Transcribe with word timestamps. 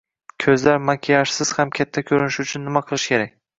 Ko‘zlar 0.45 0.81
makiyajsiz 0.91 1.53
ham 1.59 1.75
katta 1.81 2.05
ko‘rinishi 2.09 2.45
uchun 2.47 2.69
nima 2.71 2.85
qilish 2.91 3.09
kerak? 3.15 3.41